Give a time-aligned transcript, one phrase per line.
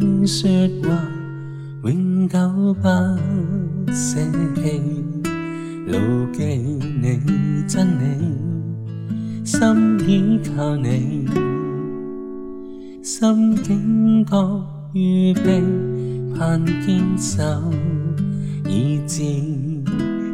[0.00, 0.48] 你说
[0.82, 1.08] 话
[1.82, 4.20] 永久不舍
[4.54, 4.80] 弃，
[5.88, 5.98] 牢
[6.32, 6.44] 记
[7.02, 11.26] 你真理，心倚靠你，
[13.02, 14.62] 心境堕
[14.92, 15.62] 预备，
[16.36, 17.42] 盼坚守
[18.68, 19.20] 以至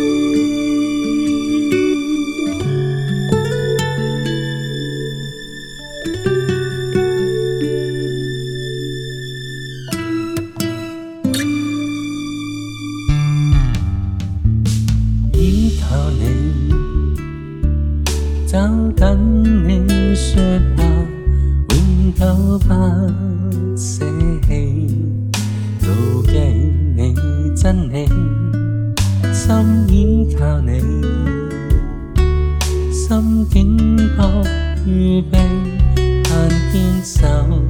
[18.52, 18.58] 找
[18.96, 19.16] 跟
[19.68, 20.42] 你说
[20.76, 20.82] 话，
[21.70, 22.66] 永久不
[23.76, 24.04] 舍
[24.44, 24.90] 弃，
[25.82, 26.40] 牢记
[26.96, 27.14] 你
[27.56, 28.08] 真名，
[29.32, 30.80] 心依靠你，
[32.92, 34.28] 心境靠
[34.84, 35.38] 预备，
[36.24, 37.69] 盼天走。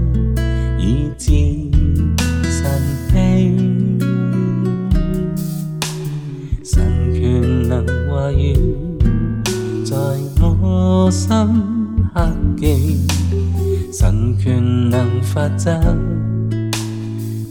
[15.32, 15.70] 法則。